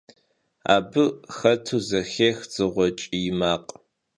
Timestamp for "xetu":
1.35-1.77